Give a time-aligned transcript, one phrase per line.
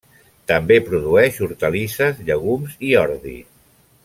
[0.51, 3.39] També produeix hortalisses, llegums i ordi.